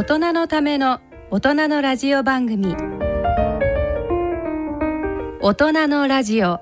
[0.00, 0.98] 大人のための
[1.30, 2.74] 大人のラジオ番組。
[5.42, 6.58] 大人のラジオ。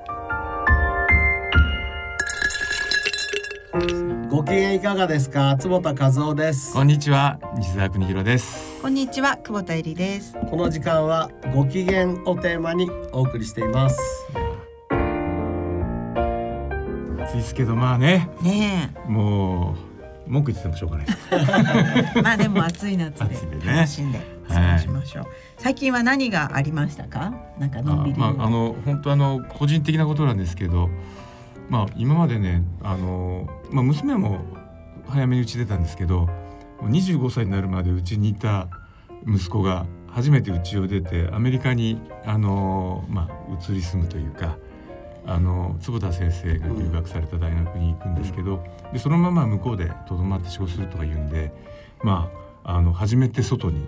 [4.29, 5.57] ご機嫌いかがですか？
[5.57, 6.73] 坪田和夫です。
[6.73, 7.39] こんにちは。
[7.55, 8.83] 西澤邦弘です。
[8.83, 9.37] こんにちは。
[9.37, 10.37] 久保田恵里です。
[10.51, 14.01] この時間はご機嫌をテーマにお送りしています。
[17.21, 18.29] 暑いですけどまあね。
[18.43, 19.88] ねもう
[20.29, 21.19] 文句言っててもしょうがないです。
[22.17, 23.25] え まあでも暑い夏で
[23.65, 25.25] 楽しんで過ごしましょう、
[25.59, 27.35] 最近は何がありましたか？
[27.59, 30.89] なんかのんびりあまああの本当あの個人的なことなんですけど
[31.69, 34.39] まあ今までねあのまあ娘も
[35.09, 36.29] 早めに家出たんですけども
[36.85, 38.69] う25歳になるまでうちにいた
[39.27, 44.57] 息子が初めて家を出てアメリカにあのまあ移り住むというか
[45.27, 51.53] あの坪田先生が留学された大学に行くんですけど、でそのまま向こうでとどまって仕事するとか言うんで
[52.03, 52.31] ま
[52.65, 53.87] ああの初めて外に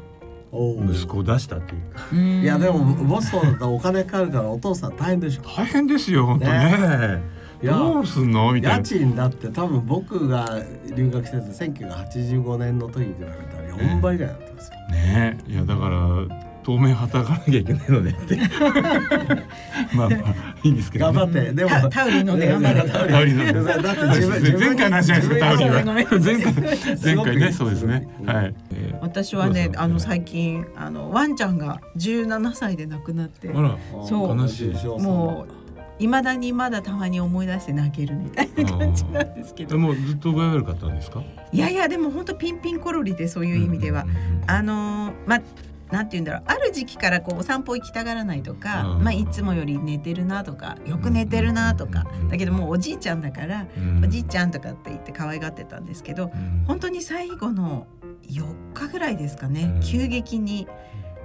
[0.53, 1.81] 息子を出したという。
[1.95, 5.43] かうんいやでもボストンだったらお金かかるからお父さん大変でしょ。
[5.43, 7.23] 大変ですよ本当ね。
[7.63, 8.53] いやどうすんの？
[8.53, 8.83] みたい家な。
[8.83, 10.63] 賃だって多分僕が
[10.97, 11.45] 留学してて
[11.85, 15.39] 1985年の時に比べたら4倍ぐらいになってますよ、ね。
[15.47, 18.37] えいやだから当面働かなきゃいけないのねって。
[19.97, 21.53] まあまあいいんですけど、頑張って。
[21.53, 22.83] でもタタウリン飲んで頑張れ。
[22.91, 23.63] タウリンタウリン飲んで。
[23.65, 25.83] だって自分前回の話じゃないですかタウリンは。
[25.85, 26.55] 前回
[27.03, 28.09] 前回ねそうですね。
[28.27, 34.39] はい、えー私はねあの最近あのワンちゃんが17歳で亡くなってあらそう。
[34.39, 34.75] 悲しい。
[35.01, 35.53] もう
[35.99, 39.71] 未だにまだたまに思い出して泣けるみたいな感じなんですけど。
[39.71, 41.23] でもずっと具合悪かったんですか？
[41.53, 44.43] いやいやでも本当ピンピンコロリでそういう意味では、うんうんうん。
[44.47, 45.43] あのーまあ
[45.91, 46.43] なんて言うんだろう。
[46.47, 49.03] ある時期からこうお散歩行きたがらないとか、うん。
[49.03, 52.29] まあいつもより寝てるなとかよく寝てるなとか、うん。
[52.29, 54.05] だけどもうおじいちゃんだから、うん。
[54.05, 56.65] おじいちゃんとかって言って可愛がってたんですけどうん。
[56.67, 57.87] 本当に最後の
[58.29, 59.81] 4日ぐらいですかね、うん。
[59.81, 60.69] 急激に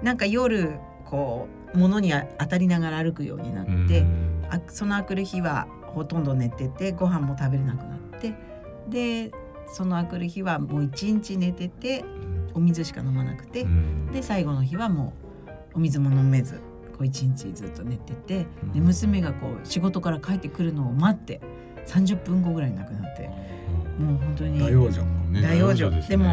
[0.01, 4.45] なんか夜こう物に当たりながら歩くようになって、うん。
[4.49, 8.33] あそのあくる日はほとんど寝ててご飯も食べれなくなって
[8.89, 9.31] で
[9.67, 12.03] そのあくる日はもう一日寝てて
[12.55, 14.11] お水しか飲まなくて、うん。
[14.11, 15.13] で最後の日はも
[15.73, 16.61] うお水も飲めず
[16.97, 18.39] こう一日ずっと寝てて。
[18.39, 18.83] でうん。
[18.85, 21.41] 娘がこう仕事から帰ってくるのを待って
[21.85, 23.29] 30分後ぐらいに亡くなって。
[23.99, 26.25] もう本当に大往生ね大往生ですでも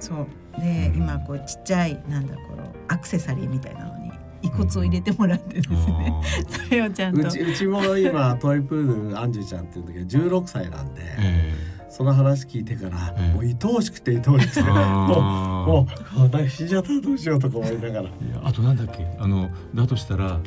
[0.00, 0.26] そう。
[0.60, 4.10] で今こうちっちゃいなんだこのアクセサリーみたいなのに
[4.42, 6.12] 遺骨を入れてもらってですね、
[6.48, 7.22] それをちゃんと。
[7.22, 11.54] うちうちも今トイプードルアンジュちゃんっていうんだけど16歳なんで、え
[11.88, 15.20] その話聞いてから、ええもう愛おしくて愛おしくてえもう
[15.68, 15.86] も
[16.18, 18.10] う私死んじゃったらどうしようとか思いながら
[18.44, 20.40] あとなんだっけあのだとしたら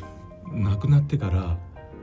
[0.52, 1.58] 亡くなってから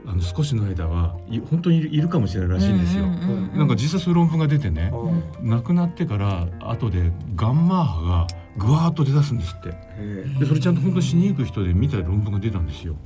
[0.06, 3.06] あの少しの間はい本当にいるかもしれないらしいんですよ。
[3.06, 8.26] なんか実際そういう論文が出てね、うん亡くなってから後でガンマ波が
[8.56, 9.68] ぐわーっと出だすんですって。
[9.68, 12.96] へでそれちゃんと本当死にゆく人で見た論文が出たんですよ。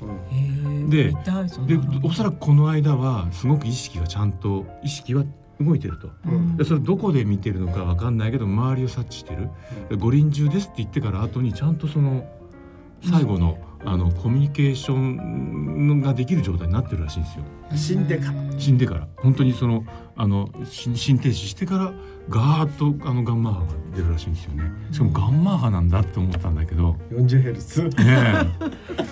[0.89, 1.15] でで
[2.03, 5.25] おそらくこの間はすごく意識がちゃんと意識は
[5.61, 6.11] 動いてると。
[6.27, 6.57] うん。
[6.57, 9.49] でそれどこで見てるのかわかんないけど周りを察知してる。
[9.89, 12.29] で五輪中ですって言ってから後にちゃんとその
[13.03, 17.45] 最後の,、あのコミュニケーションができる状態になってるらしいんですよ。
[17.77, 18.59] 死んでから。
[18.59, 19.09] 死んでから。
[19.17, 19.85] 本当にその
[20.17, 21.93] あの心心停止してから
[22.29, 24.65] ガーッとあのガンマ波が出るらしいんですよね。
[24.91, 26.95] しかもガンマ波なんだって思ったんだけど。
[26.95, 27.91] ね40ヘルツ。
[27.99, 28.33] え。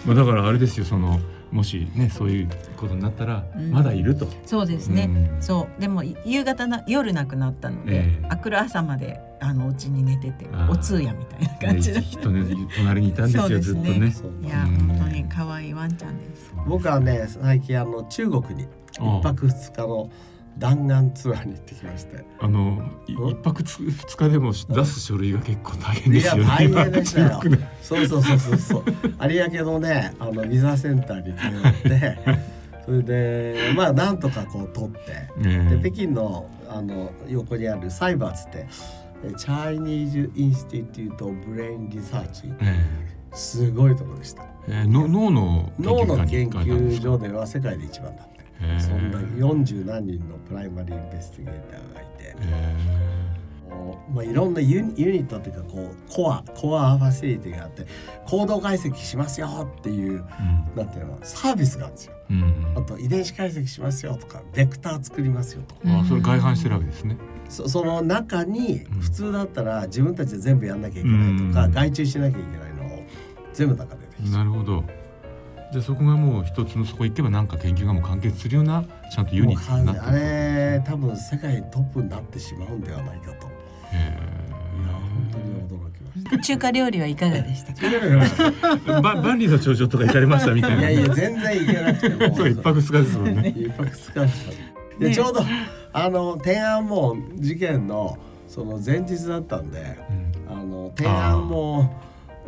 [0.06, 1.20] まあだからあれですよその
[1.52, 3.70] もしねそういうことになったらうん。
[3.70, 5.04] まだいると、そうですね、
[5.36, 5.42] うん。
[5.42, 5.80] そう。
[5.80, 8.26] でも夕方な夜亡くなったので、ええ。
[8.28, 12.44] あくる朝まであのお家に寝ててお通夜みたいな感じでねきっとね
[12.76, 13.60] 隣にいたんですよね。
[13.60, 14.14] ずっとね。
[14.42, 14.78] いやうん。
[14.88, 16.52] 本当に可愛いワンちゃんです。
[16.66, 20.10] 僕はね最近あの中国に一泊二日の
[20.58, 22.24] 弾丸ツアーに行ってきまして。
[22.40, 26.42] あの一泊つ二日でも出す書類が結構大変ですよね。
[26.42, 27.40] いや大変でしたよ。
[27.82, 28.84] そうそうそうそうそう。
[29.30, 32.18] 有明のねあのビザセンターに通って
[32.84, 34.98] それでまあなんとかこう取って
[35.44, 38.66] えで北京のあの横にある CIBRつって
[39.24, 42.52] え Chinese Institute Brain Research。
[42.60, 44.42] えすごいところでした。
[44.68, 48.44] ええの脳の脳のに研究所では世界で一番だって。
[48.60, 48.80] ええ。
[48.80, 52.36] そんな40何人の primary investigator がいて。
[54.14, 57.86] まあ、いろんなユニットっていうかこうコアコアファシリティがあって
[58.26, 59.48] 行動解析しますよ
[59.78, 60.24] っていう
[60.74, 62.14] えなんていうのサービスがあるんですよ。
[62.30, 62.78] うんうん。
[62.78, 65.80] あと遺伝子解析しますよとかベクター作りますよとか。
[65.84, 67.16] うんあそれ外反してるわけですね。
[67.48, 69.00] そその中にうん。
[69.00, 71.72] 普通だったら自分たちで全部やんなきゃいけないとか、うん。
[71.72, 73.02] 外注しなきゃいけないのを
[73.52, 74.84] 全部中でできちゃうなるほど。
[75.72, 83.46] じゃあそこがもう一つのそこ行けばなんか研究がもう完結するようなちゃんとユニットになってあれ多分世界トップになってしまうんではないかと。
[83.92, 84.02] へい
[84.86, 86.38] や本当にきました。
[86.38, 87.80] 中華料理はいかがでしたか？
[89.00, 90.90] ば万里の長城とか行かれましたみたいな。
[90.90, 93.54] いやいや全然行けなくても そう一泊二日ですもんね。
[93.56, 94.50] 一泊二日でした
[94.98, 95.40] で、ねちょうど
[95.94, 99.98] あの天安門事件のその前日だったんで
[100.48, 101.90] うんあの天安門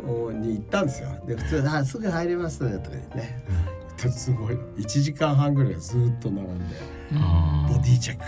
[0.03, 1.09] に行ったんですよ。
[1.25, 3.43] で普通あすぐ入りますとか言ってね。
[4.11, 6.75] すごい1時間半ぐらいずっと並んで
[7.13, 8.23] あボディチェック。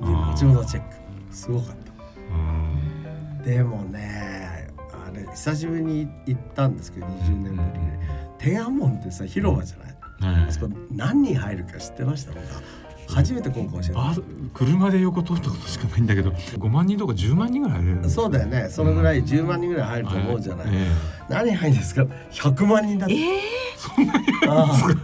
[0.00, 0.94] あー持ち物チェック。
[1.30, 1.76] すごかっ
[3.40, 3.44] た。
[3.44, 7.56] でもねあれ久しぶりに行ったんですけど20年ぶり。
[7.58, 7.64] に
[8.38, 10.48] 天安門ってさ広場じゃないはい。
[10.48, 12.32] あそこ何人入るか知ってました？
[12.32, 12.62] 僕は
[13.08, 14.24] 初めて今回教
[14.54, 18.68] 車で横通ったことしかないんだけど5万人とか10万人ぐらい入れるそうだよね。
[18.70, 20.88] そのぐらい10万人ぐらい入ると思うじゃない、え
[21.28, 22.02] 何入るんですか
[22.32, 23.54] ？100万人だって、え
[24.48, 25.03] ああ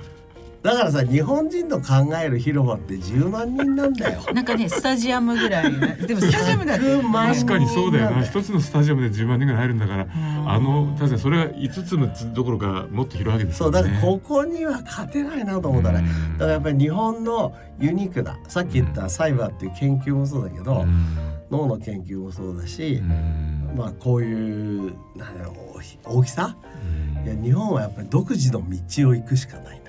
[0.63, 4.23] だからさ日本人の考える広場って10万人なんだよ。
[4.29, 5.97] えなんかねスタジアムぐらいね。
[6.07, 6.85] でもスタジアムだって。
[7.01, 8.41] 100万え確かにそうだよな人。
[8.41, 10.51] 一つのスタジアムで10万人ぐらい入るんだからうん。
[10.51, 13.79] あの確かにそれが5つ6つどころかもっと広いわけですよね。
[13.79, 16.33] そうだからここには勝てないなと思ったね、うん。
[16.35, 21.07] だからやっぱり日本のユニークなさっき言ったサイバーっていう研究もそうだけど、うん。
[21.51, 23.73] 脳の研究もそうだしう、ん。
[23.79, 25.55] まあこういうなんだろう
[26.05, 26.55] 大きさ？
[26.85, 27.27] うん。
[27.27, 29.80] いや日本はやっぱり独自の道を行くしかない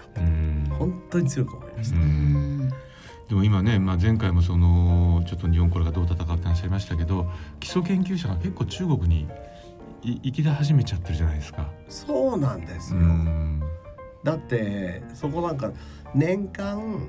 [0.78, 2.70] 本当に強く思いました、うん
[3.30, 7.30] でも今ね、まあ、前回もそのちょっと日本これがどう戦ってらっしゃいましたけど
[7.62, 9.26] 基礎研究者が結構中国に
[10.04, 11.70] い行き出始めちゃってるじゃないですか。
[11.88, 13.62] そうなんですうよ、ん
[14.26, 15.72] だってそこなんか
[16.14, 17.08] 年間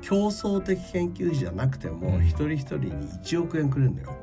[0.00, 2.92] 競争的研究費じゃなくても、うん一人一人に
[3.24, 4.14] 1億円くれるんだよ。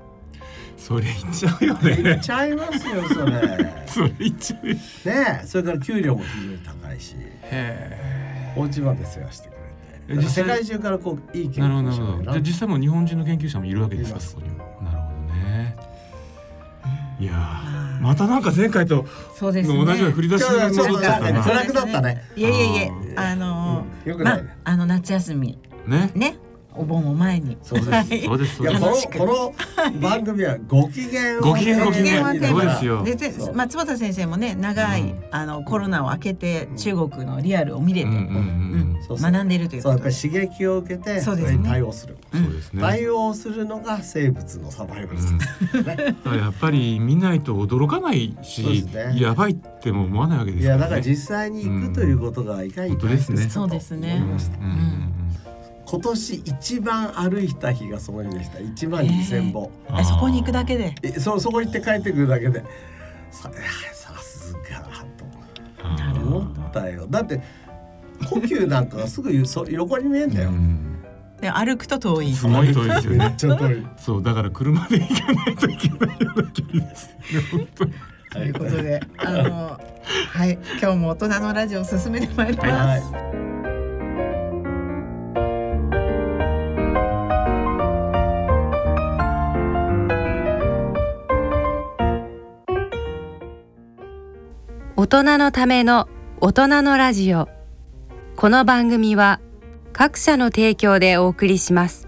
[0.77, 2.19] それ言っちゃうよ言っね。
[2.23, 3.31] ちゃいますよそれ。
[3.57, 4.75] ね それ言っちゃうよ。
[5.05, 8.20] えそれから給料も非常に高いしへ
[8.55, 9.53] お家まで世話してく
[10.07, 12.39] えれて世実際界中からこういい研なるほどなるほど。
[12.39, 14.57] 実際もう日本人の研究者もいるわけですかそこにも。
[14.81, 15.77] なるほどね。
[17.19, 17.33] いや
[18.01, 19.05] またなんか前回と
[19.35, 19.85] そうですね。
[19.85, 21.43] 同じような振り出しに戻っちゃったな。
[21.43, 22.23] 辛くなったね。
[22.35, 23.85] いやいやいやああの
[24.17, 24.41] まあ。
[24.63, 26.11] あの夏休みね。
[26.15, 26.35] ね
[26.75, 27.57] お盆を前に。
[27.61, 27.91] そうです。
[27.91, 28.23] はい。
[28.23, 28.57] そうです。
[28.59, 29.53] この
[29.99, 32.23] 番組はご機嫌をご機嫌ご機嫌。
[32.23, 33.03] 提げながらそうですよ。
[33.03, 33.55] ででそう。
[33.55, 35.23] 松本先生もね長い、うん。
[35.31, 41.51] あのコロナを明けて中国のリアルを見れて、学んでいるというそうことでやっぱり刺激を受けてそうですね。
[41.51, 42.17] それに対応する。
[42.33, 42.81] うんそうですね。
[42.81, 45.39] 対応するのが生物のサバイバルです、ね
[45.83, 51.03] だからやっぱり見ないと驚かないし、やばいっても思わないわけですいやだからね。
[51.07, 53.37] 実際に行くということがいかに本当ですね。
[53.37, 54.15] 大切かそうとですね。
[54.15, 54.57] 思いました。
[54.57, 55.20] うんうん
[55.91, 58.59] 今年一番歩いた日がその日でした。
[58.59, 60.95] 1万2000歩、うんえそこに行くだけで？
[61.03, 62.63] えそそこ行って帰ってくるだけで。
[63.29, 63.51] さ
[63.91, 64.59] さすが
[65.17, 65.25] と。
[65.83, 67.07] 思ったよ。
[67.09, 67.41] だって
[68.29, 71.03] 呼吸なんかがすぐそ横に見えんだよ、うん。
[71.41, 72.31] で歩くと遠い。
[72.31, 73.35] すごい遠いですよめっね。
[73.37, 73.87] ちゃ遠い。
[73.97, 77.09] そうだから車で行かないといけないような距離です。
[77.33, 77.47] よね。
[77.51, 77.93] 本当に。
[78.31, 79.77] ということであの
[80.29, 82.63] はい今日も大人のラジオを進めてまいりま
[82.97, 83.50] す、はい
[95.01, 96.07] 大人のための
[96.41, 97.49] 大人のラジオ。
[98.35, 99.41] この番組は
[99.93, 102.07] 各社の提供でお送りします。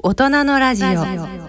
[0.00, 1.41] 大人のラジオ。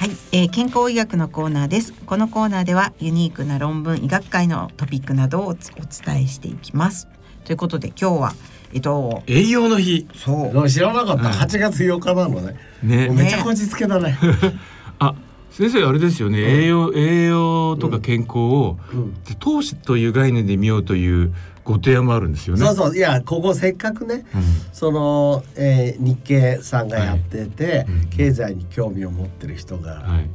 [0.00, 1.92] はい、えー健康医学のコーナーです。
[1.92, 7.06] このコーナーではユニークな論文、医学会のトピックなどをお伝えしていきます。
[7.44, 8.34] ということで今日は
[8.72, 10.08] えっと栄養の日。
[10.14, 10.70] そう。
[10.70, 12.56] 知らなかった、うん8月8日なのね。
[12.82, 13.10] ね。
[13.10, 14.18] めっちゃこじつけだね。
[15.00, 15.14] あ
[15.50, 16.38] 先生あれですよね。
[16.38, 19.14] 栄養栄養とか健康をうん。
[19.38, 22.64] 投資という概念で見ようというご提案もあるんですよね。
[22.64, 22.96] そうそう。
[22.96, 24.42] いやここせっかくねうん。
[24.72, 28.08] その、えー日経さんがやってて、うん。
[28.08, 30.30] 経済に興味を持ってる人がはい。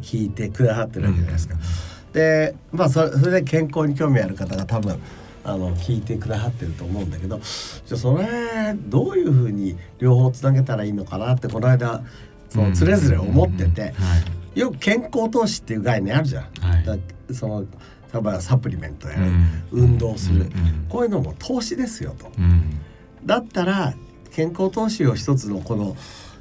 [0.00, 1.56] 聞いてくださってるわけじゃないですか。
[2.12, 4.98] でまあそれそれで健康に興味ある方が多分
[5.44, 12.02] あの聞いてくださってると思うんだけどじゃあそれどういうふうに両方つなげたらいいのかなってこの間
[12.48, 13.88] そのつれづれ思ってて、は
[14.54, 14.60] い。
[14.60, 16.44] よく健康投資っていう概念あるじゃん。
[16.60, 16.84] はい。
[16.84, 16.96] だ
[17.34, 17.64] その
[18.16, 19.62] 例えばサプリメントやる、うん。
[19.72, 20.86] 運動する、うん。
[20.88, 22.30] こういうのも投資ですよと。
[22.38, 22.80] うん。
[23.24, 23.94] だったら
[24.30, 25.96] 健康投資を一つのこの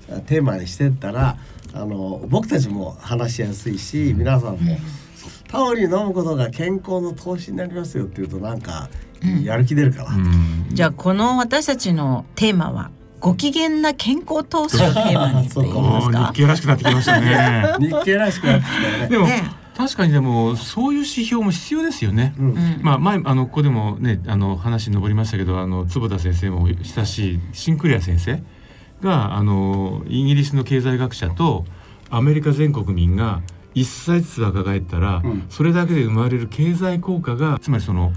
[0.09, 1.37] あテーマにしてったら
[1.73, 4.77] あの僕たちも話しやすいし皆さんも
[5.47, 8.89] タオルに飲むことが健康の投資になりますよっていうとなんか
[9.43, 10.67] やる気出るかな、うん。
[10.71, 16.33] じゃあこの私たちのテーマはご機嫌な健康投資をテーマにって言いますお ーか日。
[16.33, 17.73] 経らしくなってきましたね。
[17.79, 19.07] 日経らしくなってきたよね。
[19.07, 22.33] でも、ね確かにでもそういう指標も必要ですよね。
[22.39, 28.41] うんうんまあ前あのここでもねあの話に上りましたけどあの坪田先生も親しいシンクレア先生
[29.01, 31.65] があのイギリスの経済学者と
[32.09, 33.41] アメリカ全国民が
[33.73, 38.13] 一歳ずつ若返ったら、うんそれだけで生まれる経済効果がつまりその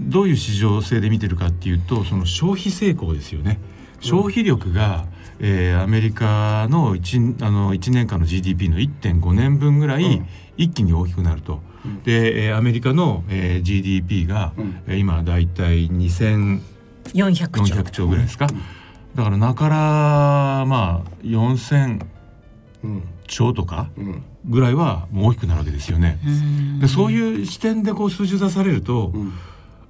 [0.00, 3.58] どういう市場性で見てるかっていうとその消費成功ですよね。
[4.00, 5.04] 消費力が、
[5.40, 10.26] えーアメリカの 1, あの1年間の GDP の1.5年分ぐらいうん
[10.62, 11.60] 一気に大きくなると。
[11.84, 12.02] うん。
[12.02, 14.52] で、えーアメリカの、えー GDP が、
[14.88, 16.60] 今だいたい2400
[17.14, 17.82] 400兆。
[17.90, 18.60] 兆ぐらいですか、うん。
[19.16, 19.76] だから中から
[20.66, 22.00] まあ4000
[22.82, 23.02] うん。
[23.26, 24.22] 兆とかうん。
[24.48, 26.18] ぐらいはもう大きくなるわけですよね。
[26.80, 29.32] でそうういう視点でこう数字を出されると、うん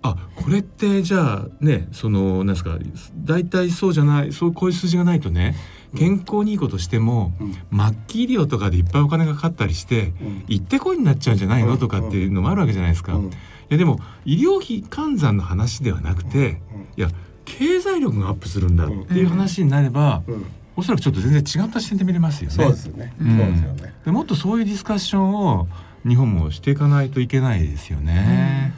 [0.03, 2.79] あこれってじゃあねそのなんですか
[3.17, 5.55] 大体そうじゃないそうこういう数字がないとね
[5.97, 7.53] 健康にいいことしても、うん。
[7.53, 10.45] 末期医療とかでいっぱいお金がかかったりしてうん。
[10.47, 13.15] 行ってこいになっちゃうんじゃないの、うんとかっていうのもあるわけじゃないですか。
[13.15, 13.27] うん。
[13.27, 13.31] い
[13.69, 16.61] やでも医療費換算の話ではなくて
[16.97, 17.09] いや
[17.45, 20.47] 経済力がアップするんだっていう話になれば、うん。
[20.77, 22.57] おそらくちょっと全然違った視点で見れますよね。
[22.57, 23.13] そうですよね。
[23.21, 23.37] うん。
[23.39, 23.95] そうですよね。
[24.05, 25.67] でもっとそういうディスカッションを
[26.07, 28.73] 日本もしていかないといけないですよね。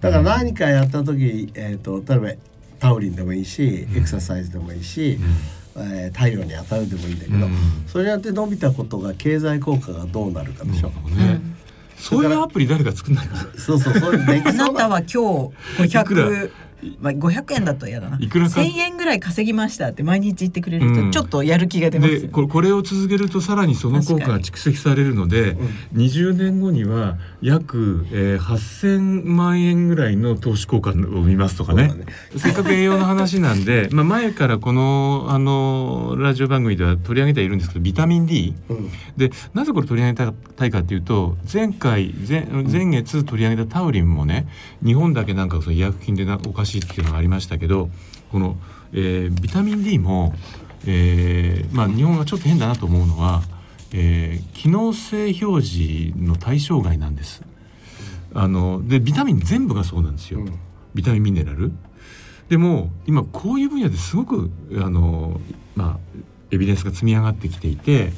[0.00, 2.30] だから何かやった時、えっと例えば
[2.78, 5.18] タウリンでもいいし、うんエクササイズでもいいし、
[5.76, 10.92] えー太陽に当たるでもいいんだけど、うんそれによって伸びたことが経済効果がどうなるかでしょ。
[11.06, 11.40] うんね
[11.98, 13.40] そういうアプリ誰か作んないかな。
[13.58, 14.72] そうそうそう できあそうな。
[14.72, 16.50] なたは今日いくら500
[17.00, 18.18] まあ500円だと嫌だな。
[18.20, 18.60] いくらか。
[18.60, 21.10] 1000円ぐらい稼ぎましたって毎日言ってくれるうん。
[21.10, 22.20] とちょっとやる気が出ますよ。
[22.20, 22.26] ね。
[22.26, 25.56] でこれを続けるとさらにその効果が蓄積されるので
[25.94, 31.88] 20年後には約、えー、8,000万円ぐらいの投資効果を見ますとかね。
[31.88, 32.06] ね。
[32.36, 38.90] せっかく栄養の話なんで、 まあ、前からこのあのラジオ番組では取り上げてはいるんですけどビタミン D うん。
[39.16, 44.46] でなぜこれ取り上げたいかっていうと前回前前月取り上げたタウリンもね
[44.84, 47.88] 日本だけなんかその医薬品でなおかしいっていうのがありましたけど
[48.30, 48.56] この、
[48.92, 50.34] えービタミン D も、
[50.86, 53.42] えーまあ、日本がちょっと変だなと思うのは、
[53.92, 57.42] えー機能性表示の対象外なんです。
[58.34, 60.58] あのでビタミン全部がそうなんですよ、うん
[60.94, 61.72] ビタミンミネラル。
[62.48, 65.40] でも今こういう分野ですごくあの、
[65.76, 68.10] まあ、エビデンスが積み上がってきていて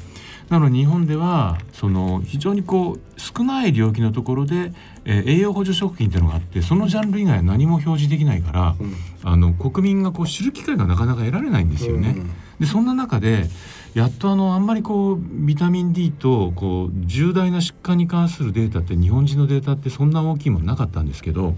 [0.50, 4.73] なので日本ではその非常にこう少ない領域のところで、
[5.04, 8.95] えー栄養補助食品っていうのがあってそのジャンル以外は何も表示できないから、うん。
[9.23, 12.16] あの国民がこう知る機会がなかなか得られないんですよね。
[12.59, 13.49] でそんな中で
[13.95, 21.54] やっとあのあんまりこうビタミン D とこう重大な疾患に関するデータって日本人のデータってそんな大きいものなかったんですけど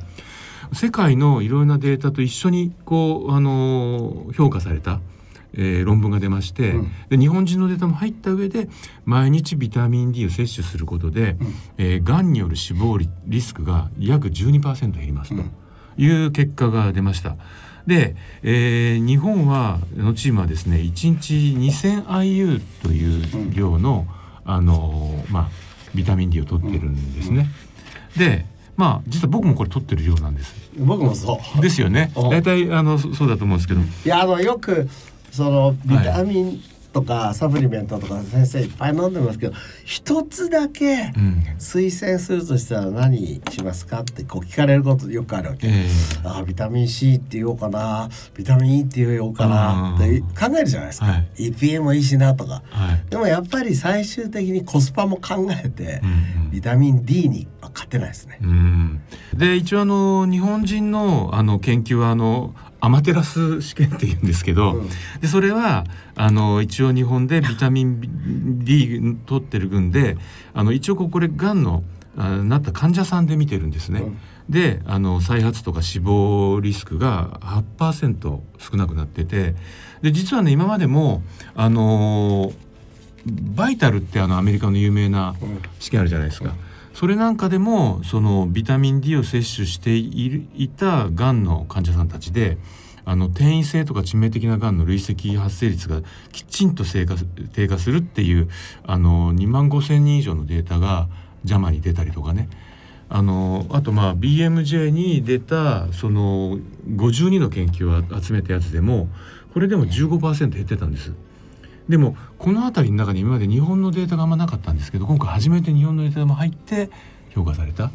[0.72, 5.00] 世界のいろいろなデータと一緒にこうあの評価された、
[5.54, 8.68] えー論文が出まして、うんで日本人のデータも入った上で
[9.04, 15.50] 毎日ビタミン D を摂取することで、うんえー、がんによる死亡リリスクが約12%減りますとうん
[15.98, 17.36] いう結果が出ました。
[17.86, 20.90] で、えー日本はのチームはですね1
[21.20, 24.06] 日 2000IU という量の、
[24.44, 25.48] あのーまあ、
[25.94, 27.48] ビタミン D を取ってるんですね。
[28.16, 30.54] でまあ実は僕もこれ取ってる量なんです。
[30.78, 31.60] 僕もそう。
[31.60, 32.10] ですよね。
[32.16, 33.80] うん大体あのそそうだと思うんですけど。
[33.80, 34.88] いやあのよく
[35.32, 36.62] そのビタミン
[36.92, 41.42] とかサプリメントとか先生いっぱい飲んでますけど一つだけうん。
[41.58, 45.68] 推薦するとしたら何しますかってこう聞かれることよくあるわけ。
[45.68, 45.86] え
[46.24, 48.08] あービタミン C って言おうかな。
[48.34, 49.96] ビタミン E って言おうかな。
[49.96, 51.28] って考えるじゃないですか、はい。
[51.38, 52.62] EPA もいいしなとか。
[52.70, 53.04] ーはい。
[53.08, 56.50] でもやっぱり最終的にコスパも考えてうんうん。
[56.50, 58.38] ビタミン D には勝てないですね。
[58.42, 59.00] うん。
[59.34, 64.88] で一応あの日本人のあの研究はあのアマテラス試験って言うんですけど、うん
[65.20, 65.84] でそれは
[66.16, 70.16] あの一応日本でビタミン D 取ってる群で
[70.52, 71.84] あの一応これがんの
[72.16, 74.00] あなった患者さんで見てるんですね。
[74.00, 74.18] うん
[74.50, 77.38] であの再発とか死亡リスクが
[77.78, 79.54] 8%少なくなってて
[80.02, 81.22] で実はね今までも
[81.54, 82.52] あの
[83.24, 86.54] バイタルってあのアメリカの有名なうん試験あるじゃないですか。
[86.94, 92.58] それなんかでもそのビタミン D を摂取していたがんの患者さんたちで
[93.04, 98.48] あの転移性とか致命的ながんの累積発生率がきちんと低下す低下するっていう
[98.84, 101.08] あの2万5千人以上のデータが
[101.44, 102.48] ジャマに出たりとかね
[103.08, 106.58] あのあとまあ BMJ に出たその
[106.88, 109.08] 52の研究を集めたやつでも
[109.52, 111.12] これでも15%減ってたんです。
[111.88, 116.90] でもこの辺りの中に今まで日本のデータがあんまなかったんですけど今回初めて日本のデータも入って
[117.30, 117.88] 評価された。
[117.88, 117.92] こ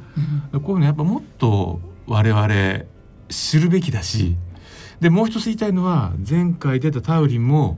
[0.51, 2.85] ういうのやっぱもっと我々
[3.29, 4.35] 知るべきだし
[4.99, 7.77] でもう一つ言いたいのは前回出たタウリンも、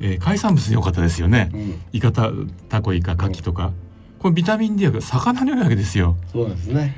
[0.00, 1.50] えー海産物に良かったですよね。
[1.52, 1.80] うん。
[1.92, 2.30] イカタ
[2.68, 3.72] タコイカカキとか、
[4.18, 6.16] これビタミン D は魚に多いわけですよ。
[6.32, 6.96] そうですね。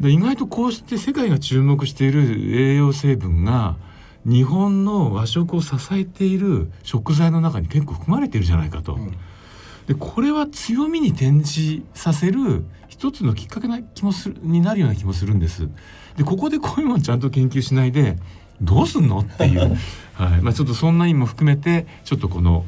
[0.00, 2.22] で意外とこうして世界が注目している
[2.54, 3.76] 栄養成分が
[4.24, 8.94] 日本の和食を支えている食材の中に結構含まれているじゃないかと。
[8.94, 9.14] うん。
[9.86, 15.68] でこれは強みに転じさせる一つのきっかけな気もするになるような気もするんです。
[16.16, 18.16] でここでこういうものちゃんと研究しないで
[18.62, 19.76] どうすんのっていう、
[20.14, 20.40] はい。
[20.40, 22.64] まあ、ちょっとそんな意味も含めてちょっとこの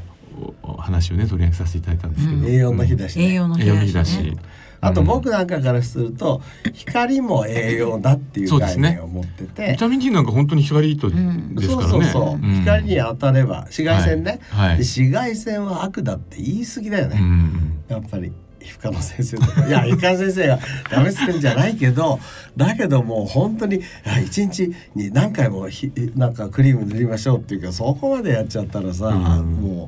[0.63, 2.47] おお話をね取り上げさせていただいたんですけど、うん。
[2.47, 3.31] 栄養の日だし、ね。
[3.31, 4.37] 栄養の日だし、ね。
[4.80, 6.42] あと僕なんかからすると
[6.73, 11.90] 光も栄養だっていう概念を持ってて、ビタミン D なんか本当に光とんですからね。
[11.90, 14.78] そうそうそう、ん光に当たれば紫外線ね、はいはい。
[14.78, 17.85] で紫外線は悪だって言い過ぎだよね、うん。
[17.88, 19.66] やっぱり皮膚科の先生とか。
[19.66, 20.59] いや皮膚科の先生が
[20.90, 22.18] ダメっつってんじゃないけど
[22.56, 29.52] だけどもう本当にあ一日に何回もひなんかクリーム塗りましょうっていうかそこまでやっちゃったらさ、うん。
[29.54, 29.87] もう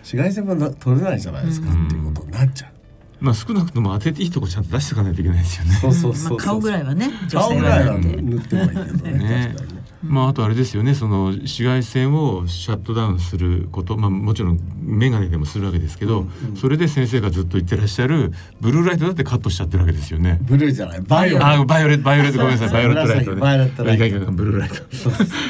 [0.00, 2.77] 紫外線もな取れないじゃないですか、うんっていうことになっちゃう。
[3.20, 5.74] まあ少なくとも当てていいとこちゃんと出していかないといけないですよね。
[5.80, 8.54] そうそうそうそう、まあ顔ぐらいはね、女顔性ぐらいはは塗って。
[8.56, 9.77] もいいけどね ね。
[10.02, 16.56] まああとあれですよねその紫外線をシャットダウンすることまあもちろん眼鏡でもするわけですけど、うんうん。
[16.56, 20.38] それで先生がずっと言ってらっしゃるブルーライトだってカットしちゃってるわけですよね。
[20.42, 21.00] ブルーじゃない。
[21.00, 22.72] バイオレッあバイオレットバイオレットごめんなさい。
[22.72, 23.40] バイオレットライトね。
[23.40, 24.32] バイオレットライト。
[24.32, 24.76] ブルーライト。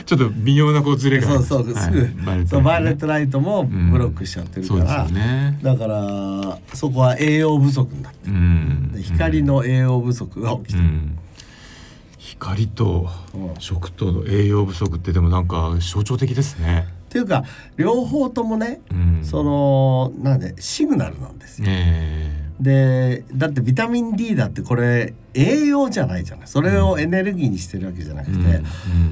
[0.04, 1.28] ちょっと微妙なこうズレが。
[1.28, 2.24] そうそう、はい。
[2.24, 5.58] バイオレットラ、ライトもブロックしちゃってるから、そうですよね。
[5.62, 8.94] だからそこは栄養不足になってうん。
[9.02, 11.18] 光の栄養不足が起きてる、うん
[12.28, 16.86] 光とうん食と栄養不足ってでもなんか象徴的ですね。
[17.08, 17.44] っていうか
[17.76, 21.68] 両方ともね、うん、そのなんでシグナルなんですよ。
[21.70, 26.48] えでだってビタミン D だってこれ栄養じゃないじゃない。
[26.48, 28.62] それをエネルギーにしてるわけじゃなくて、え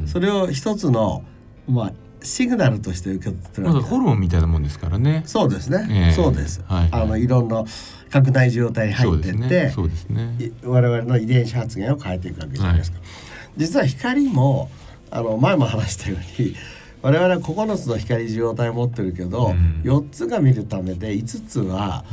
[0.01, 0.09] うん。
[0.09, 1.23] それを一つの
[1.69, 1.93] まあ
[2.23, 5.23] シグナルとして受け取ってるわけホルモンみたいなもんですからね。
[5.27, 7.65] そうですね、ええそうです、はいあのいろんな
[8.11, 10.35] 拡大受容体に入ってって、そうですね。
[10.39, 10.45] ね。
[10.47, 12.99] い我々の遺伝子発現を変えていくわけじゃないですか。
[13.57, 14.71] 実は光も
[15.11, 16.55] あの前も話したように
[17.03, 22.05] 我々は9つの光受容体を持ってるけど、うん4つが見るためで5つは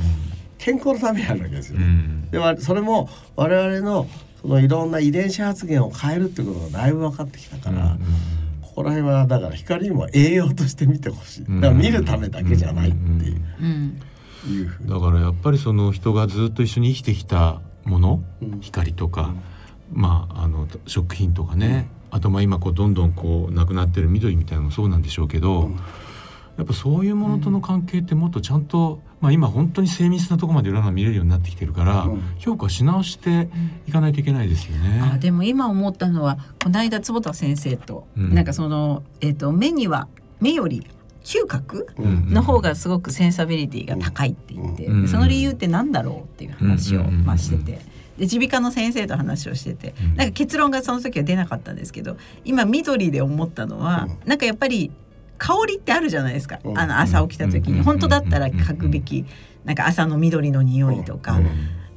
[0.58, 1.86] 健康のためにあるわけですよね。
[1.86, 4.08] うんでわそれも我々の
[4.42, 7.98] そのいろんな遺伝子発現を変えるっていうことがだいぶ分かってきたから、こ
[8.74, 11.46] こら辺はだから光も栄養として見てほしい。
[11.46, 14.02] だから見るためだけじゃないっていう,、うん。
[14.48, 14.90] いうふうに。
[14.90, 18.60] だからやっぱりその人がずっと一緒に生きてきたもの、うん。
[18.62, 19.34] 光とか、
[19.92, 25.76] まああの食品とかね、あとまあ今こうどんどんこうなくなってる緑みたいなのもそうなんでしょうけど、うん。
[26.58, 33.48] やっぱそういうものとの関係ってもっとちゃんと、まあ今本当に精密なところまでいろんなの見れるようになってきてるから、うん評価し直して
[33.88, 35.02] いかないといけないですよね。
[35.14, 38.34] あでも今思ったのはこの間坪田先生と、うん。
[38.34, 40.10] なんかその、えっと目には
[40.42, 40.86] 目より
[41.24, 42.34] 嗅覚うん。
[42.34, 45.02] の方がすごくセンサビリティが高いって言って、うん。
[45.04, 47.24] でその理由ってなんだろうっていう話を、うん。
[47.24, 47.80] まあ、してて。
[48.18, 50.16] で耳鼻科の先生と話をしてて、うん。
[50.18, 54.92] なんか結論がその時は出なかったんですけど今緑で思ったのは、うなんかやっぱり
[55.38, 56.78] 香りってあるじゃないですか、うん。
[56.78, 57.84] あの朝起きた時に、うん。
[57.84, 59.26] 本当だったら嗅ぐべき。
[59.66, 61.48] なんか朝の緑の匂いとか、うん。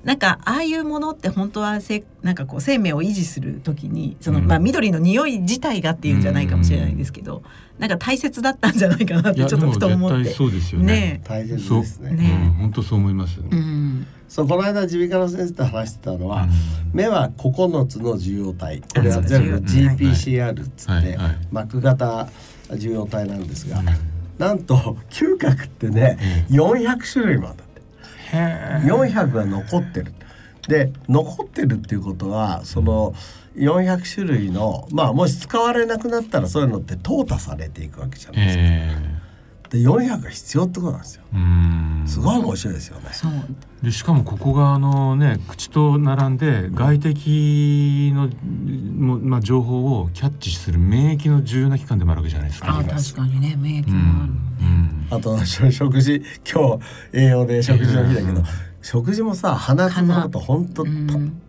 [0.05, 4.46] なんかああいうものって本当はせなんかこう生命を維持する時にその、うん。
[4.46, 7.42] まあ緑の匂い自体がっていうんじゃないかもしれないんですけど、
[7.79, 10.16] なんか大切だったんじゃないかなってちょっとふと思って。
[10.16, 10.87] でも絶対そうですよね。
[10.87, 12.11] ね大切ですね。
[12.12, 12.51] ねう。
[12.51, 13.40] ん本当そう思います。
[13.40, 16.51] え、うん、そうこの間耳鼻科の先生と話してたのは、うん。
[16.92, 18.81] 目は9つの受容体。
[18.81, 21.16] これは全部 GPCR っつって、はい。
[21.16, 21.38] はい。
[21.51, 22.29] 膜型
[22.74, 23.87] 受容体なんですが、うん
[24.38, 26.18] なんと嗅覚ってね、
[26.50, 28.87] 400種類もあるんだってへえ。
[28.87, 30.12] 400が残ってる。
[30.68, 33.14] で残ってるっていうことはその
[33.55, 38.62] 400種類のまあもし使われなくなったらそういうのって淘汰されていくわけじゃないですか。
[38.64, 39.15] え
[39.70, 41.22] で400が必要ってことなんですよ。
[42.07, 43.11] すごい面白いですよね。
[43.12, 43.33] そう。
[43.83, 48.29] でしかもここがあのね口と並んで外敵の
[48.98, 52.79] もまあ情報をキャッチする免疫の重要な器官でもあるわけじゃないですか。
[52.79, 55.07] あ確かにね免疫うもあるね、ん。
[55.11, 56.22] あとし食事。
[56.50, 58.44] 今日栄養で食事の日だけど、うん。
[58.83, 61.07] 食事もさ鼻つまむと本当、うん。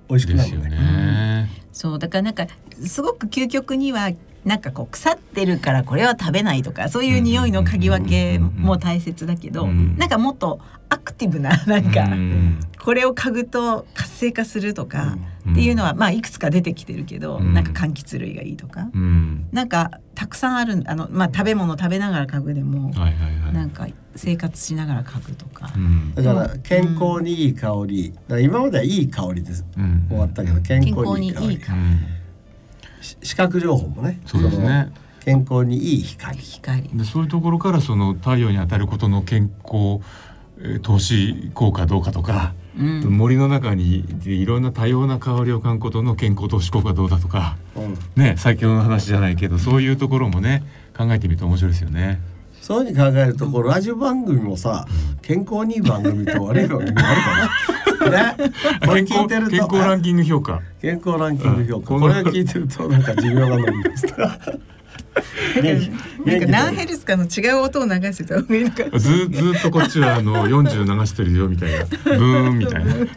[0.09, 0.77] 美味しくですよなるね。
[0.79, 1.49] ね。
[1.71, 2.47] そうだからなんか
[2.85, 4.09] すごく究極には
[4.47, 9.97] なんかこう腐ってるからこれは食べないとかそういう匂いの嗅ぎ分けも大切だけど、うん。
[9.97, 12.59] なんかもっとアクティブななんか、うん。
[12.81, 15.51] これを嗅ぐと活性化するとかうん。
[15.51, 17.53] っていうのは、まあいくつか出てきてるけど、うん。
[17.53, 19.49] なんか柑橘類がいいとか、うん。
[19.51, 22.91] なんかたくさんあるあのまあ食べ物食べながら嗅ぐでも。
[23.51, 25.73] なんか生活しながら嗅ぐとか。
[25.75, 25.79] う。
[25.79, 26.15] ん。
[26.15, 29.65] だから健康にいい香り、今まではいい香りです。
[29.77, 30.05] うん。
[30.07, 31.59] 終わったけど健康にいい香り
[33.21, 34.91] 視覚情報もねそうですね。
[35.23, 39.99] 健康にいい光光でそういうところからその太陽に当たることの健康
[40.59, 50.63] えー投資効果どうかとか、うん森の中にいろんな多様な香りを嗅ぐことの健康投資効果どうだとかうんね最強の話じゃないけどそういうところもね
[50.97, 52.19] 考えてみると面白いですよね。
[52.61, 54.85] そういうふうに考えるとこうラジオ番組もさ
[55.21, 57.49] 健康にいい番組と悪い番組もあるかな。
[58.09, 58.35] ね、
[58.85, 60.61] これ聞いてると健康ランキング評価。
[60.81, 62.01] 健康ランキング評価、うん。
[62.01, 64.17] これ聞いてるとなんか寿命が伸びました。
[64.17, 64.35] な
[66.37, 71.85] んか何元ヘルツかの違う音を流してた方がいいのかずずっとこっちはあの40流してるよみたいな。
[71.85, 72.93] ブーンみたいな。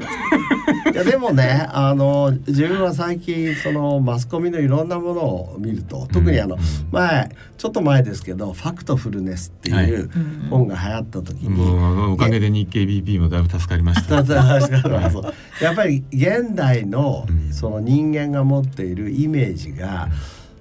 [0.85, 6.61] 気いやでもねあの自分は最近そのマスコミのいろんなものを見ると特にあの、うん。
[6.91, 14.17] 前ちょっと前ですけど「ファクトフルネス」っていううん本が流行った時に、もうおかげで日経 BP もだいぶ助かりました。
[15.61, 17.53] やっぱり現代のうん。
[17.53, 20.09] その人間が持っているイメージが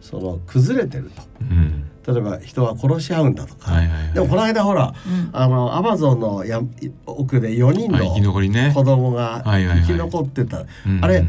[0.09, 1.21] その崩れてると。
[1.41, 1.85] うん。
[2.07, 4.13] 例えば人は殺し合うんだとか、はいはいはい。
[4.13, 5.29] でもこの間ほらうん。
[5.31, 6.61] あのアマゾンのや
[7.05, 8.33] 奥で4人あ生きの。
[8.73, 9.81] 子供がはいはいはい。
[9.81, 10.99] 生き残ってた、うん。
[11.03, 11.25] あれ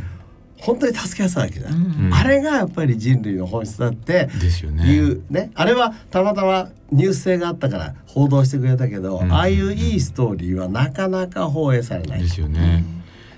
[0.58, 2.14] 本当に助けやすいわけじゃん、うん。
[2.14, 4.84] あれがやっぱり人類の本質だってですよね。
[4.84, 5.50] いうね。
[5.54, 12.22] あれはたまたまニュース性があったから報道してくれたけど、うんああいういいストーリーはなかなか放映されない。
[12.22, 12.84] ですよね。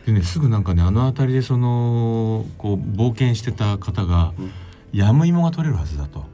[0.07, 4.53] でねすぐなんかねあの辺りでそのこう冒険してた方がうん
[4.93, 6.25] ヤムイモが取れるはずだと。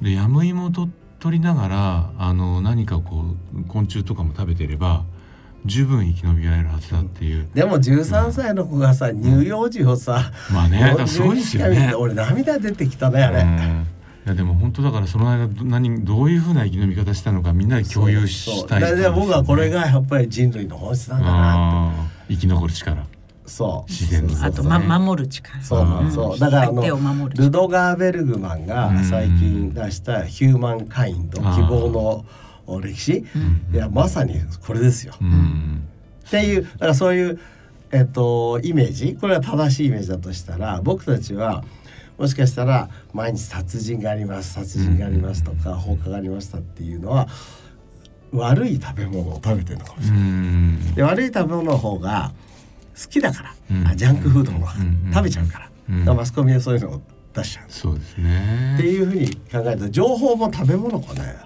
[0.00, 5.02] でヤムイモをと取りながらあの何かこう昆虫とかも食べてれば
[5.64, 7.48] 十分生き延びられるはずだっていう。
[7.52, 11.94] でも13歳の子がさ乳幼児をさ、まあねすごいですよ40日間見ねて。
[11.96, 13.86] 俺涙出てきたねあれ、うん。
[14.26, 19.12] いやでも本当だからその間ど何どういうふうな生き延び方したのかみんなで共有したいそうそう。
[19.14, 21.94] 僕はこれがやっぱり人類の本質なんだなっ
[22.28, 22.34] て。
[22.34, 23.06] 生き残る力
[23.48, 23.90] そう。
[23.90, 25.60] 自然のあと、ま、守る力。
[25.62, 26.88] そうそうだからあのル
[27.34, 27.50] 力。
[27.50, 32.24] ドガーベルグマンが最近出した「ヒューマンカインド希望
[32.68, 33.24] の歴史」
[33.72, 34.34] いやまさに
[34.66, 35.14] これですよ。
[35.20, 35.82] うん。
[36.26, 37.38] っていうだからそういう、
[37.90, 39.16] えっと、イメージ。
[39.20, 41.64] これは正しいイメージだとしたら僕たちは
[42.18, 47.28] もしかしたら毎日殺人があります殺人がありますとか放火がありましたっていうのは
[48.32, 50.20] 悪い食べ物を食べてるのかもしうれない。
[50.28, 50.94] ん。
[50.94, 52.32] で悪い食べ物の方が
[53.00, 53.86] 好きだから、うん。
[53.86, 54.66] あジャンクフードの
[55.12, 55.98] 食べちゃうから,、うん。
[56.00, 57.02] だからマスコミはそういうのを
[57.34, 57.64] 出しちゃう。
[57.68, 58.74] そうですね。
[58.78, 61.36] っていうふうに考えると情報も食べ物かね。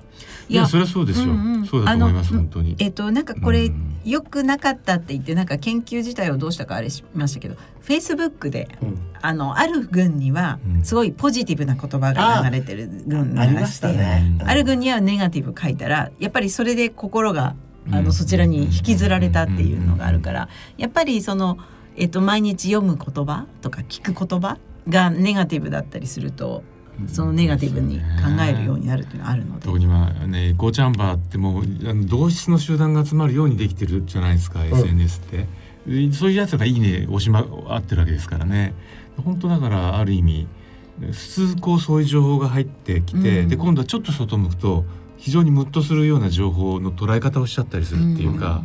[0.48, 1.66] いやそれはそうですよ、うんうん。
[1.66, 2.76] そうだと思いますあの本当に。
[2.78, 3.88] えっとなんかこれうん。
[4.04, 8.98] 良くなかったって言ってなんか研究自体をどうしたかあれしましたけどフェイスブックでうん。
[9.22, 10.84] あのある軍にはうん。
[10.84, 14.38] すごいポジティブな言葉が流れてる軍ありまがししてたね。
[14.44, 17.54] ある軍にはネガティブ書いたらやっぱりそれで心が
[17.90, 18.04] あうん。
[18.04, 21.58] のそちらに引きずられたっていうのがあるからやっぱりその、
[21.96, 26.62] えっと、毎日読む言葉とか聞く言葉がネガティブだったりすると
[27.06, 28.04] そのネガティブに考
[28.48, 29.64] えるようになるっていうのはあるので。
[29.64, 29.78] 特。
[29.78, 35.46] にまあねエコーチャンバーってもうあの同質の集団が集まるようにできてるじゃないですか、SNS って。
[35.86, 38.74] でそういうやつがいいね押しま合ってるわけですからね。
[39.24, 40.46] 本当だからある意味
[41.00, 43.48] 普通こうそういう情報が入ってきて、うん。
[43.48, 44.84] で今度はちょっと外向くと
[45.22, 48.64] 非常にムッとするような情報の捉え方をしちゃったりするっていうか、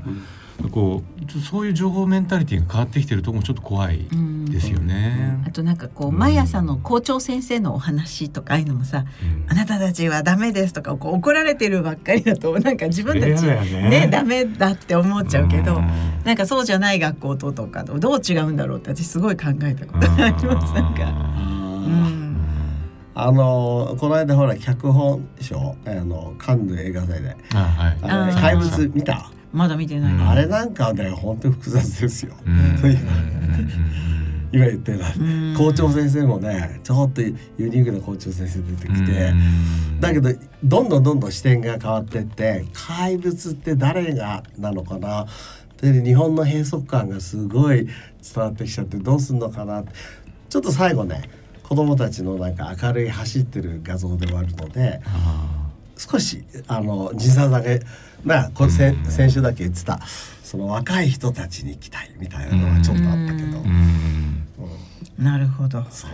[0.71, 5.39] こうそういう情報メンタリティが変わってきてるとこもちょっと怖いうんですよね。
[5.45, 6.17] あとなんかこううん。
[6.17, 13.89] 毎朝の校長先生のお話とかああいうのもさうん「あなたたちはダメです」とかこう怒られてるばっかりだとなんか自分たちね。
[13.89, 15.87] ねダメだって思っちゃうけどうん。
[16.25, 20.73] なんかそうじゃない学校ととかとどう違うんだろうって私すごい考えたことがあります。
[20.73, 21.03] なんか。
[21.85, 22.26] うん
[23.19, 27.35] あのこの間ほら脚本賞あのカンヌ映画祭で。
[27.55, 28.33] あはい。
[28.39, 32.49] 怪物見た、まだ見てない、うんあれなんかはね本当に複雑ですよ、う
[34.51, 35.09] 今言ってな。
[35.09, 35.55] い、うん。
[35.57, 39.99] 校長先生もねちょっとユニークな校長先生出てきて、うん。
[39.99, 40.29] だけど
[40.63, 45.25] どんどんどんどん視点が変わってって怪物って誰がなのかな？
[45.81, 47.93] で日本の閉塞感がすごい伝
[48.35, 49.83] わってきちゃってどうすんのかな？
[50.49, 51.29] ちょっと最後ね
[51.67, 57.81] 子供たちのなんか明るい走ってる画像ではあるのであ少しあの時差だけ
[58.23, 59.99] まあこれ先先週だけ言ってた
[60.43, 63.57] その若い人たちに期待みたいなのはちょっとあったけど。
[63.59, 64.26] ーうん
[65.17, 65.83] なるほど。
[65.89, 66.11] そう。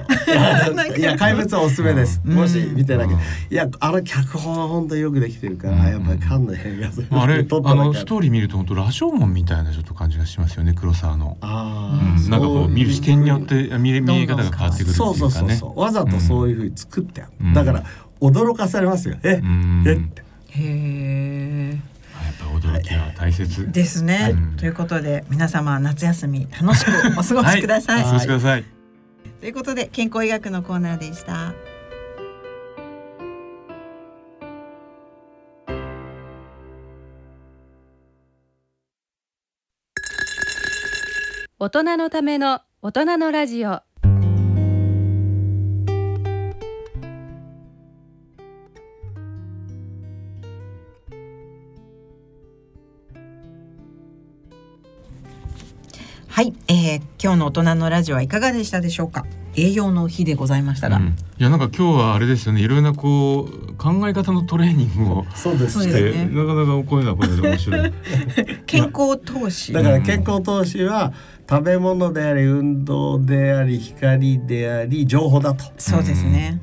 [0.98, 2.22] いや怪物はおすすめです。
[2.26, 2.36] うん。
[2.36, 3.22] もし見てなきゃ、うん。
[3.22, 5.84] いやあの脚本は本当によくできてるから、うん。
[5.84, 11.38] やっぱりカンヌ映画祭あれ あのストーリー見ると本当羅生門みたいなちょっと感じがしますよね黒沢の。
[11.42, 12.30] あーうん。
[12.30, 15.32] なんかこう見る視点によって見え見え方が変わってくるっていうそうそう。
[15.32, 15.80] そうそう。
[15.80, 17.54] わざとそういうふうに作ってある、うん。
[17.54, 17.84] だから
[18.22, 19.18] 驚かされますよ。
[19.24, 19.84] え、うん。
[19.86, 19.98] えっ？
[19.98, 21.80] てへえ
[22.26, 23.70] やっぱ驚きは大切。
[23.72, 28.73] ですね、はいということで皆様夏休み楽しくお過ごしください、お過ごしください。
[29.44, 31.54] ということで健康医学のコーナーでした。
[41.60, 43.82] 大人のための大人のラジオ
[56.68, 59.26] えー、今日の大人のラジオはいかがでしたでしょうか？
[59.56, 61.16] 栄養の日でございましたが、うん。
[61.38, 62.62] いやなんか今日はあれですよね。
[62.62, 66.26] いろいろなこう考え方のトレーニングをそうですね。
[66.26, 67.94] なかなかこういうのはこれで面白い。
[68.66, 69.72] 健康投資。
[69.72, 71.14] だから健康投資は
[71.50, 75.66] 食べ物であり運動であり光であり情報だと。
[75.78, 76.60] そうですね、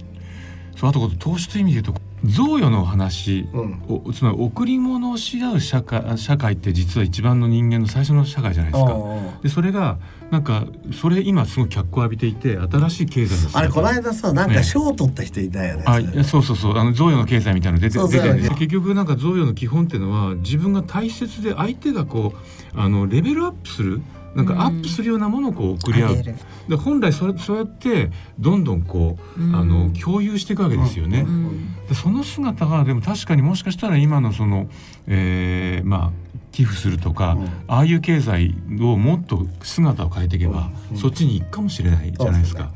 [0.76, 3.82] そうあとこう投資という意味で言うと贈与の話うん。
[3.88, 8.96] をつまり贈り物をし合う社会社会って実は一番の人間の最初の社会じゃないですか。
[9.42, 9.98] でそれが
[10.30, 15.84] なんかそれ今すごい脚光を浴びていて新しい経済のあれこの間さなんねか賞を取った人いたよね。
[15.86, 16.76] あそうそうそう。
[16.76, 18.50] あの贈与の経済みたいなの出て出てるんです。
[18.50, 24.02] 結局なんか贈与の基本っていうのは自分が大切で相手がこうあのレベルアップする
[24.34, 26.22] なんかアップするようなものをこう送り合う、
[26.68, 29.54] で本来それそうやってどんどんこう、うん。
[29.54, 31.24] あの共有していくわけですよね。
[31.26, 31.86] うん。
[31.88, 34.68] でその姿がでも確かにもしかしたら今のその、
[35.06, 37.44] えーまあ寄付するとか、うん。
[37.68, 40.96] ああいう経済をもっと姿を変えていけば、うん。
[40.96, 42.72] そっちに行くかもしれないじゃないですか。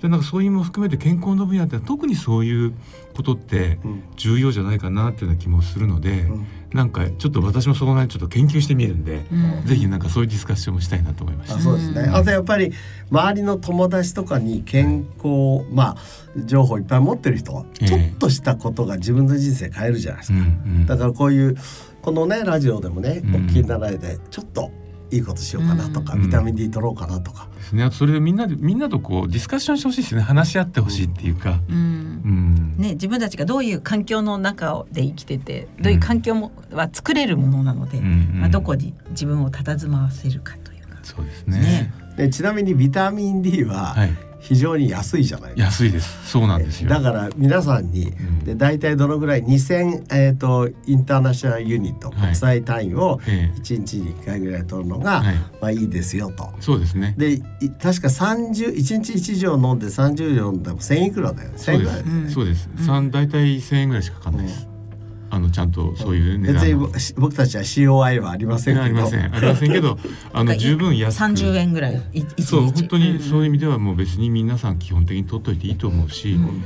[0.00, 2.74] でなんかそういうのも含めて健康の分野って特にそういう
[3.14, 4.02] ことってうん。
[4.16, 11.60] 重要じゃないかなっていうような気もするので、うんなんかちょっと私もそこら辺ちょっと研究してみるんで、うんぜひなんかそういうディスカッションもしたいなと思いましたあ。
[11.60, 12.02] そうですね。
[12.12, 12.72] あとやっぱり
[13.10, 15.96] 周りの友達とかに健康まあ
[16.44, 20.42] 情報いっぱい持ってる人、ええちょっとしたことが自分の人生変えるじゃないですうか。
[20.42, 20.48] んう
[20.82, 21.56] んだからこういう
[22.02, 24.70] このねラジオでもね、うんお聞きになられてちょっと
[25.10, 27.88] いいことしようかなとか、うんビタミン D 取ろうかなとか、ですね。
[27.92, 30.20] それでみんなでみんなとこうディスカッションしてほしいですね。
[30.20, 31.60] 話し合ってほしいっていうか。
[31.68, 32.55] うんうん。
[32.76, 40.98] ね、自分たちがどういう環境の中で生きててどういう環境もは作れるものなので、うんうんまあ、どこに自分を佇まわせるかというか。
[41.02, 41.60] そうですね。
[41.60, 44.10] ねでちなみにビタミン D ははい。
[44.48, 45.64] 非常に安いじゃないですか。
[45.64, 46.30] 安いです。
[46.30, 46.88] そうなんですよ。
[46.88, 56.48] だから皆さんに、んで大体どのぐらい2000、えー、とインターナショナルユニットはい国際単位をええ1日に1回ぐらい取るのが、はいまあいいですよと。
[56.60, 57.14] そうですね。
[57.18, 62.12] でい確か30 1日1錠飲んで30錠飲んでも1000いくらだよね？1000そうですいくらだよね。
[62.12, 62.68] うんそうです。
[62.86, 64.75] 三大体千円ぐらいしかかかんないです。
[65.28, 66.88] あのちゃんとそういう値段の。
[66.88, 69.34] 別に僕僕たちは COI はありませんけどありません。
[69.34, 69.98] ありませんけど、
[70.32, 71.18] あの十分安く。
[71.18, 72.42] 三十円ぐらいい一日。
[72.44, 76.62] そう本当にそういう意ん味ではもう別に皆さん基本的に取っといていいと思うし、うん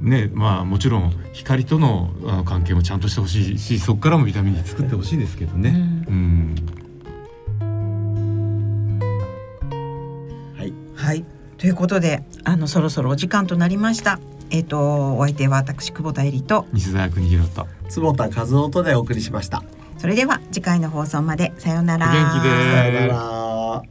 [0.00, 6.04] ねまあもちろん光とのあの関係もちゃんとしてほしいしそこからもビタミン D 作ってほしいですけどね。
[6.08, 6.54] うん。
[10.56, 11.24] はいはい
[11.58, 14.20] ということであのそろそろお時間となりました。
[14.50, 17.66] えっ、とお相手は私久保田恵里と西澤邦弘と。
[17.88, 19.62] 坪田和夫とでお送りしました。
[19.98, 22.08] それでは次回の放送までさようなら。
[22.08, 23.82] お元気でさよなら。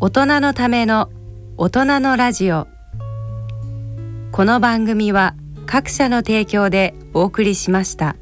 [0.00, 1.08] 大人のための
[1.56, 2.66] 大人のラジオ
[4.32, 8.16] この番組は各社の提供でお送りしました。